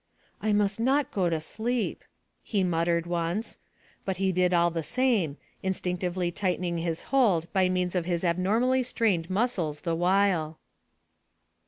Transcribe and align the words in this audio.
"I 0.41 0.51
must 0.51 0.79
not 0.79 1.11
go 1.11 1.29
to 1.29 1.39
sleep," 1.39 2.03
he 2.41 2.63
muttered 2.63 3.05
once; 3.05 3.59
but 4.03 4.17
he 4.17 4.31
did 4.31 4.51
all 4.51 4.71
the 4.71 4.81
same, 4.81 5.37
instinctively 5.61 6.31
tightening 6.31 6.79
his 6.79 7.03
hold 7.13 7.45
by 7.53 7.69
means 7.69 7.93
of 7.93 8.05
his 8.05 8.23
abnormally 8.23 8.81
strained 8.81 9.29
muscles 9.29 9.81
the 9.81 9.93
while. 9.95 10.57